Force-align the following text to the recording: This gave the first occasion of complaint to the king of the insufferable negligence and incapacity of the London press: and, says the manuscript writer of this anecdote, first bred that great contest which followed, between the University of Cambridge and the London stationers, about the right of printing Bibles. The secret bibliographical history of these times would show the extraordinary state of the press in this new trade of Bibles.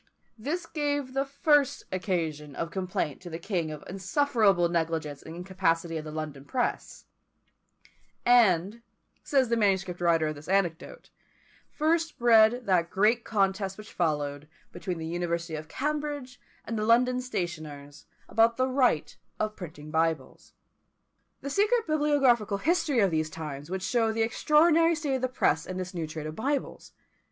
This 0.35 0.65
gave 0.65 1.13
the 1.13 1.27
first 1.27 1.83
occasion 1.91 2.55
of 2.55 2.71
complaint 2.71 3.21
to 3.21 3.29
the 3.29 3.37
king 3.37 3.69
of 3.69 3.81
the 3.81 3.89
insufferable 3.91 4.67
negligence 4.67 5.21
and 5.21 5.35
incapacity 5.35 5.95
of 5.95 6.03
the 6.05 6.11
London 6.11 6.43
press: 6.43 7.05
and, 8.25 8.81
says 9.23 9.49
the 9.49 9.55
manuscript 9.55 10.01
writer 10.01 10.25
of 10.29 10.33
this 10.33 10.47
anecdote, 10.49 11.11
first 11.69 12.17
bred 12.17 12.65
that 12.65 12.89
great 12.89 13.23
contest 13.23 13.77
which 13.77 13.93
followed, 13.93 14.47
between 14.71 14.97
the 14.97 15.05
University 15.05 15.53
of 15.53 15.67
Cambridge 15.67 16.39
and 16.65 16.79
the 16.79 16.83
London 16.87 17.21
stationers, 17.21 18.07
about 18.27 18.57
the 18.57 18.67
right 18.67 19.15
of 19.39 19.55
printing 19.55 19.91
Bibles. 19.91 20.53
The 21.41 21.51
secret 21.51 21.85
bibliographical 21.85 22.57
history 22.57 22.97
of 23.01 23.11
these 23.11 23.29
times 23.29 23.69
would 23.69 23.83
show 23.83 24.11
the 24.11 24.23
extraordinary 24.23 24.95
state 24.95 25.17
of 25.17 25.21
the 25.21 25.27
press 25.29 25.67
in 25.67 25.77
this 25.77 25.93
new 25.93 26.07
trade 26.07 26.25
of 26.25 26.35
Bibles. 26.35 26.91